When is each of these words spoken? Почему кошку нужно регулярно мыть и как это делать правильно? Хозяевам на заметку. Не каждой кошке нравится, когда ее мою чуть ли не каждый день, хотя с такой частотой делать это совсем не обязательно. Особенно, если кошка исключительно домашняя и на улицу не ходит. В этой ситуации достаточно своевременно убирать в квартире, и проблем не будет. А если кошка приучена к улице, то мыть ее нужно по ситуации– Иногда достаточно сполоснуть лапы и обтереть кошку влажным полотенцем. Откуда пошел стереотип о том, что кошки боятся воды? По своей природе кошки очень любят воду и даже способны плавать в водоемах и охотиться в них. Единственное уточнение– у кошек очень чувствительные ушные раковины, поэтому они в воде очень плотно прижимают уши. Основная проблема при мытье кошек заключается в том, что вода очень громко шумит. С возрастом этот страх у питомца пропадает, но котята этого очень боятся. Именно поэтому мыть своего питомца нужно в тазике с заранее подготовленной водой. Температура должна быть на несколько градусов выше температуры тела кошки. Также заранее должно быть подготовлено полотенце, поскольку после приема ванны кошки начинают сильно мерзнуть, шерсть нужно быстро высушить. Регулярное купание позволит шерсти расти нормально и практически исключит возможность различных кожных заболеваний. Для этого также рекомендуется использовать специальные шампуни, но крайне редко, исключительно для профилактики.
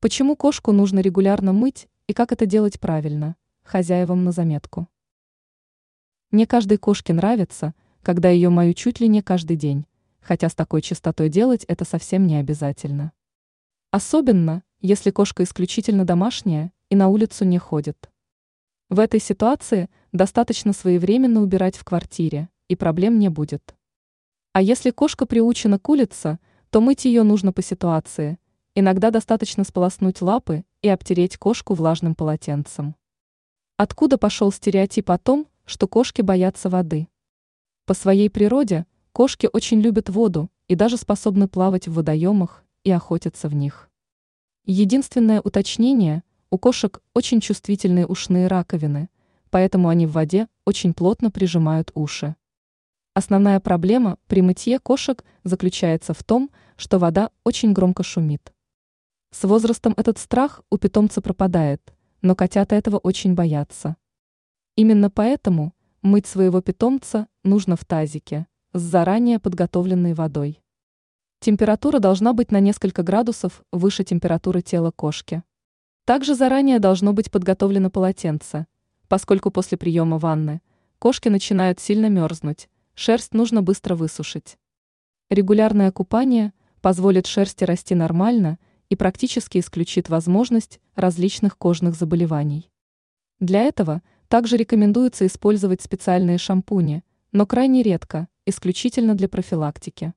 Почему 0.00 0.36
кошку 0.36 0.70
нужно 0.70 1.00
регулярно 1.00 1.52
мыть 1.52 1.88
и 2.06 2.12
как 2.12 2.30
это 2.30 2.46
делать 2.46 2.78
правильно? 2.78 3.34
Хозяевам 3.64 4.22
на 4.22 4.30
заметку. 4.30 4.86
Не 6.30 6.46
каждой 6.46 6.78
кошке 6.78 7.12
нравится, 7.12 7.74
когда 8.02 8.28
ее 8.28 8.48
мою 8.48 8.74
чуть 8.74 9.00
ли 9.00 9.08
не 9.08 9.22
каждый 9.22 9.56
день, 9.56 9.86
хотя 10.20 10.48
с 10.48 10.54
такой 10.54 10.82
частотой 10.82 11.28
делать 11.28 11.64
это 11.64 11.84
совсем 11.84 12.28
не 12.28 12.36
обязательно. 12.36 13.10
Особенно, 13.90 14.62
если 14.80 15.10
кошка 15.10 15.42
исключительно 15.42 16.04
домашняя 16.04 16.72
и 16.90 16.94
на 16.94 17.08
улицу 17.08 17.44
не 17.44 17.58
ходит. 17.58 18.08
В 18.88 19.00
этой 19.00 19.18
ситуации 19.18 19.90
достаточно 20.12 20.72
своевременно 20.72 21.42
убирать 21.42 21.76
в 21.76 21.82
квартире, 21.82 22.50
и 22.68 22.76
проблем 22.76 23.18
не 23.18 23.30
будет. 23.30 23.74
А 24.52 24.62
если 24.62 24.92
кошка 24.92 25.26
приучена 25.26 25.80
к 25.80 25.88
улице, 25.88 26.38
то 26.70 26.80
мыть 26.80 27.04
ее 27.04 27.24
нужно 27.24 27.52
по 27.52 27.62
ситуации– 27.62 28.38
Иногда 28.80 29.10
достаточно 29.10 29.64
сполоснуть 29.64 30.22
лапы 30.22 30.64
и 30.82 30.88
обтереть 30.88 31.36
кошку 31.36 31.74
влажным 31.74 32.14
полотенцем. 32.14 32.94
Откуда 33.76 34.18
пошел 34.18 34.52
стереотип 34.52 35.10
о 35.10 35.18
том, 35.18 35.48
что 35.64 35.88
кошки 35.88 36.22
боятся 36.22 36.70
воды? 36.70 37.08
По 37.86 37.94
своей 37.94 38.30
природе 38.30 38.86
кошки 39.10 39.48
очень 39.52 39.80
любят 39.80 40.08
воду 40.10 40.48
и 40.68 40.76
даже 40.76 40.96
способны 40.96 41.48
плавать 41.48 41.88
в 41.88 41.94
водоемах 41.94 42.62
и 42.84 42.92
охотиться 42.92 43.48
в 43.48 43.54
них. 43.56 43.90
Единственное 44.64 45.40
уточнение– 45.40 46.22
у 46.52 46.56
кошек 46.56 47.02
очень 47.14 47.40
чувствительные 47.40 48.06
ушные 48.06 48.46
раковины, 48.46 49.08
поэтому 49.50 49.88
они 49.88 50.06
в 50.06 50.12
воде 50.12 50.46
очень 50.64 50.94
плотно 50.94 51.32
прижимают 51.32 51.90
уши. 51.94 52.36
Основная 53.12 53.58
проблема 53.58 54.18
при 54.28 54.40
мытье 54.40 54.78
кошек 54.78 55.24
заключается 55.42 56.14
в 56.14 56.22
том, 56.22 56.52
что 56.76 57.00
вода 57.00 57.30
очень 57.42 57.72
громко 57.72 58.04
шумит. 58.04 58.52
С 59.30 59.44
возрастом 59.44 59.92
этот 59.96 60.16
страх 60.16 60.62
у 60.70 60.78
питомца 60.78 61.20
пропадает, 61.20 61.94
но 62.22 62.34
котята 62.34 62.76
этого 62.76 62.96
очень 62.96 63.34
боятся. 63.34 63.96
Именно 64.74 65.10
поэтому 65.10 65.74
мыть 66.00 66.26
своего 66.26 66.62
питомца 66.62 67.28
нужно 67.44 67.76
в 67.76 67.84
тазике 67.84 68.46
с 68.72 68.80
заранее 68.80 69.38
подготовленной 69.38 70.14
водой. 70.14 70.62
Температура 71.40 71.98
должна 71.98 72.32
быть 72.32 72.50
на 72.50 72.60
несколько 72.60 73.02
градусов 73.02 73.62
выше 73.70 74.02
температуры 74.02 74.62
тела 74.62 74.90
кошки. 74.90 75.42
Также 76.06 76.34
заранее 76.34 76.78
должно 76.78 77.12
быть 77.12 77.30
подготовлено 77.30 77.90
полотенце, 77.90 78.66
поскольку 79.08 79.50
после 79.50 79.76
приема 79.76 80.18
ванны 80.18 80.62
кошки 80.98 81.28
начинают 81.28 81.80
сильно 81.80 82.08
мерзнуть, 82.08 82.70
шерсть 82.94 83.34
нужно 83.34 83.62
быстро 83.62 83.94
высушить. 83.94 84.58
Регулярное 85.28 85.92
купание 85.92 86.54
позволит 86.80 87.26
шерсти 87.26 87.64
расти 87.64 87.94
нормально 87.94 88.58
и 88.90 88.96
практически 88.96 89.58
исключит 89.58 90.08
возможность 90.08 90.80
различных 90.94 91.56
кожных 91.58 91.94
заболеваний. 91.94 92.70
Для 93.40 93.62
этого 93.62 94.02
также 94.28 94.56
рекомендуется 94.56 95.26
использовать 95.26 95.82
специальные 95.82 96.38
шампуни, 96.38 97.04
но 97.32 97.46
крайне 97.46 97.82
редко, 97.82 98.28
исключительно 98.46 99.14
для 99.14 99.28
профилактики. 99.28 100.14